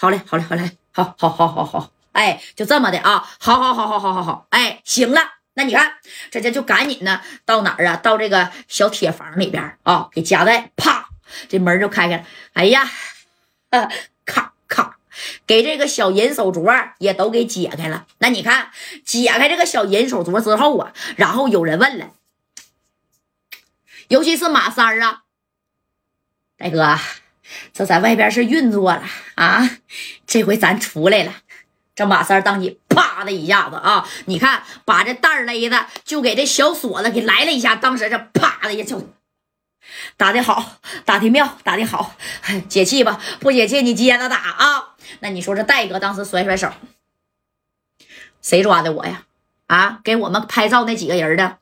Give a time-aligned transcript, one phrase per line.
[0.00, 5.20] 好嘞，好嘞，好嘞，好，好，好，好，好，哎，就这么的啊，好，好，好，好，好，好，好，哎，行了，
[5.54, 5.94] 那你看，
[6.30, 7.96] 这家就赶紧呢，到哪儿啊？
[7.96, 11.08] 到这个小铁房里边啊，给夹带，啪，
[11.48, 12.24] 这门就开开了。
[12.52, 12.88] 哎呀，
[13.70, 13.90] 呃，
[14.24, 14.98] 咔咔，
[15.48, 18.06] 给这个小银手镯也都给解开了。
[18.18, 18.70] 那你看，
[19.04, 22.10] 解开这个小银手镯之后啊，然后有人问了，
[24.06, 25.24] 尤其是马三啊，
[26.56, 26.96] 大哥。
[27.72, 29.02] 这在外边是运作了
[29.36, 29.78] 啊！
[30.26, 31.32] 这回咱出来了。
[31.94, 37.74] 这马三当即啪的一下子啊，你看把这袋勒的就给这小锁子给来了一下。
[37.74, 38.96] 当时这啪的一下，
[40.16, 42.14] 打的好，打的妙，打的好，
[42.68, 43.20] 解气吧？
[43.40, 44.94] 不解气你接着打啊！
[45.20, 46.70] 那你说这戴哥当时甩甩手，
[48.42, 49.24] 谁抓的我呀？
[49.66, 51.58] 啊，给我们拍照那几个人的。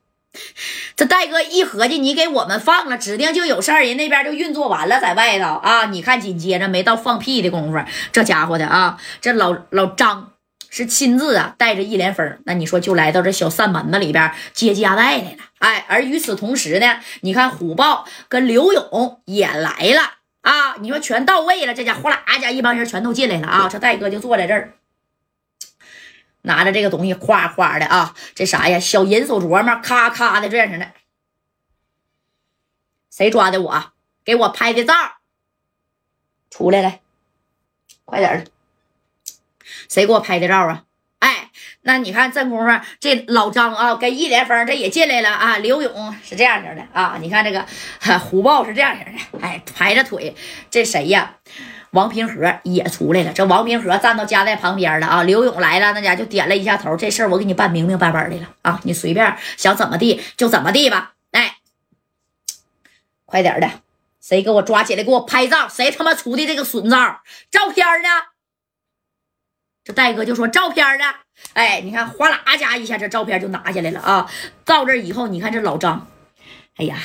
[0.97, 3.83] 这戴哥一合计，你给我们放了，指定就有事儿。
[3.83, 5.87] 人那边就运作完了，在外头啊。
[5.87, 7.79] 你看，紧接着没到放屁的功夫，
[8.13, 10.33] 这家伙的啊，这老老张
[10.71, 15.39] 是亲自啊带着一连风，那你说就来到这小扇门子里边接家带来了。
[15.59, 20.01] 哎，而与此同时呢，你看虎豹跟刘勇也来了
[20.43, 20.77] 啊。
[20.81, 23.69] 你说全到位了，这家伙啦家一帮人全都进来了啊。
[23.71, 24.73] 这戴哥就坐在这儿。
[26.47, 28.79] 拿着这个东西哗哗的啊，这啥呀？
[28.79, 30.93] 小银手镯嘛，咔咔的这样式的。
[33.11, 33.93] 谁抓的我？
[34.25, 34.95] 给我拍的照，
[36.51, 37.01] 出来了，
[38.05, 38.51] 快点的。
[39.89, 40.85] 谁给我拍的照啊？
[41.19, 41.51] 哎，
[41.83, 45.59] 那你看这功夫，这老张啊，跟一连峰这也进来了啊。
[45.59, 47.67] 刘勇是这样式的啊，你看这个
[48.19, 50.37] 虎豹是这样式的，哎，排着腿。
[50.71, 51.39] 这谁呀？
[51.91, 55.23] 王平和也出来了，这王平和站到家在旁边了啊。
[55.23, 61.15] 刘勇来了，那家就点了一下头，这事儿我给你办明明白白的了啊，你随便想怎么地就怎么地吧。
[61.31, 61.59] 哎，
[63.25, 63.71] 快点的，
[64.21, 65.69] 谁给我抓起来给我拍照？
[65.69, 67.21] 谁他妈出的这个损照？
[67.51, 68.09] 照片呢？
[69.85, 71.05] 这戴哥就说照片呢。
[71.53, 74.31] 哎，你看哗啦家一下，这照片就拿下来了啊。
[74.65, 76.09] 到这以后，你看这老张，
[76.77, 76.99] 哎呀，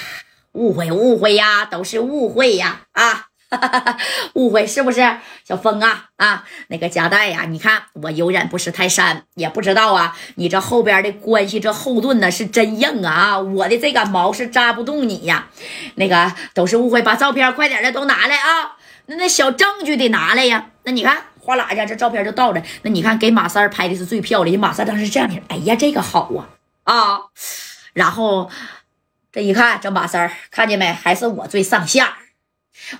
[0.54, 3.28] 误会误会呀，都是误会呀啊。
[4.36, 6.46] 误会是不是小峰啊啊？
[6.68, 10.16] 那个夹带呀，你看我有眼不识泰山，也不知道啊。
[10.36, 13.38] 你这后边的关系，这后盾呢是真硬啊！
[13.38, 15.50] 我的这杆毛是扎不动你呀。
[15.96, 18.78] 那个都是误会，把照片快点的都拿来啊！
[19.08, 20.68] 那那小证据得拿来呀。
[20.84, 22.64] 那你看哗啦一下这照片就到了。
[22.84, 26.48] 那你看给马三拍的是最漂亮，马三当时这样的，哎呀，这个好啊
[26.86, 27.20] 啊！
[27.92, 28.50] 然后
[29.30, 30.94] 这一看，这马三看见没？
[30.94, 32.08] 还是我最上相。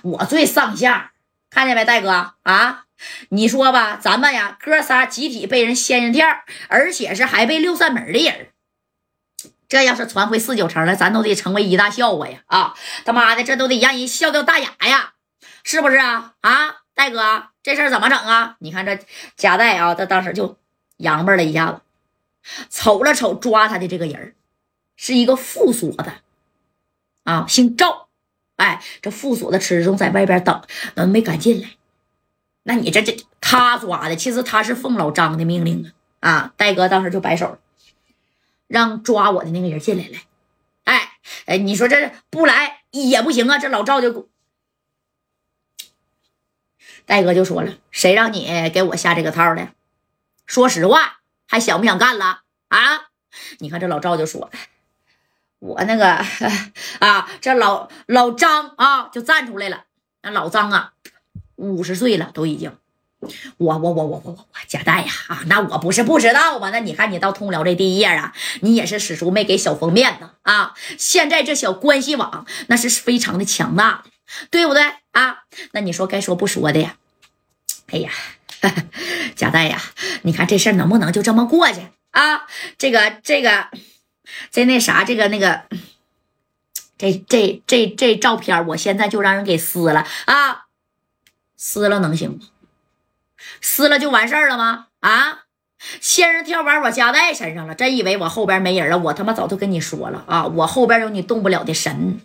[0.02, 1.10] 我最上相，
[1.50, 2.84] 看见没，戴哥啊？
[3.30, 6.26] 你说吧，咱们呀，哥仨集体被人仙人跳，
[6.68, 8.48] 而且是还被六扇门的人。
[9.68, 12.42] 这要是传回四九城了，咱都得成为一大笑话呀！
[12.46, 12.74] 啊，
[13.04, 15.14] 他妈的，这都得让人笑掉大牙呀，
[15.64, 16.34] 是不是啊？
[16.42, 18.56] 啊，戴哥，这事儿怎么整啊？
[18.60, 18.98] 你看这
[19.36, 20.58] 贾带啊，他当时就
[20.98, 21.80] 扬巴了一下子，
[22.70, 24.36] 瞅了瞅抓他的这个人
[24.94, 26.12] 是一个副所的
[27.24, 28.01] 啊，姓赵。
[28.62, 30.62] 哎，这副所的吃仲在外边等，
[30.94, 31.70] 嗯，没敢进来。
[32.62, 36.30] 那你这这他抓的，其实他是奉老张的命令啊！
[36.30, 37.58] 啊，戴哥当时就摆手，
[38.68, 40.18] 让抓我的那个人进来了。
[40.84, 43.58] 哎哎，你说这不来也不行啊！
[43.58, 44.28] 这老赵就，
[47.04, 49.70] 戴哥就说了：“谁让你给我下这个套的？
[50.46, 51.18] 说实话，
[51.48, 53.10] 还想不想干了啊？”
[53.58, 54.52] 你看这老赵就说。
[55.62, 56.08] 我那个
[56.98, 59.84] 啊，这老老张啊，就站出来了。
[60.22, 60.92] 那老张啊，
[61.54, 62.76] 五十岁了，都已经。
[63.58, 66.70] 我我我我我我我贾带呀啊，那我不是不知道吗？
[66.70, 70.74] 那你看你到通辽这第一页啊，你也是史书没给小峰面子啊。
[70.98, 74.10] 现在这小关系网那是非常的强大的，
[74.50, 75.44] 对不对啊？
[75.70, 76.96] 那你说该说不说的呀？
[77.92, 78.10] 哎呀，
[79.36, 79.80] 贾带呀，
[80.22, 82.48] 你看这事儿能不能就这么过去啊？
[82.76, 83.68] 这个这个。
[84.50, 85.62] 这那啥，这个那个，
[86.96, 90.66] 这这这这照片，我现在就让人给撕了啊！
[91.56, 92.38] 撕了能行吗？
[93.60, 94.86] 撕了就完事儿了吗？
[95.00, 95.44] 啊！
[96.00, 98.96] 仙人跳玩我夹带身上了，真以为我后边没人了？
[98.98, 100.46] 我他妈早就跟你说了啊！
[100.46, 102.20] 我后边有你动不了的神，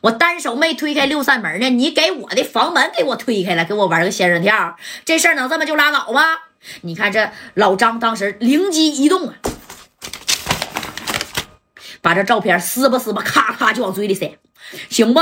[0.00, 6.22] 我单手没推开六扇门呢，你给我的房门给我推开了，给我玩个仙人跳，这事儿能这么就拉倒吗？
[6.80, 9.34] 你看这老张当时灵机一动啊！
[12.00, 14.38] 把这照片撕吧撕吧，咔咔就往嘴里塞，
[14.88, 15.20] 行不？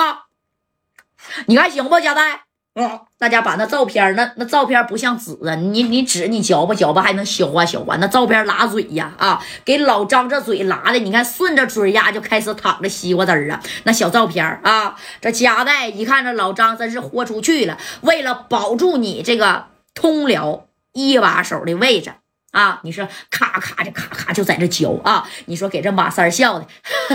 [1.47, 1.99] 你看行不？
[1.99, 2.43] 佳代，
[2.75, 13.61] 嗯，大家把那照片，那那照片不像纸啊，你你纸你嚼吧嚼吧还能消化消化，那照片拉嘴呀啊，给老张这嘴拉的，你看顺着嘴呀就开始淌着西瓜汁儿啊。
[13.85, 22.13] 那小照片啊，这佳代一看这老张真是豁出去了，为了保住你这个通辽一把手的位置
[22.57, 22.81] 啊！
[22.85, 25.29] 你说咔咔的咔咔就在这嚼啊！
[25.45, 26.67] 你说给这马三笑的，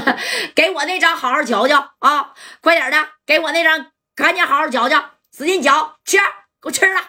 [0.53, 2.33] 给我那张好好嚼嚼啊！
[2.61, 5.03] 快点的，给我那张赶紧好好嚼嚼，
[5.35, 6.17] 使劲嚼，吃，
[6.61, 7.01] 给我吃了。